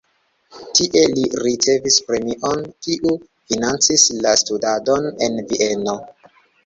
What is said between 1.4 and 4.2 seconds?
ricevis premion, kiu financis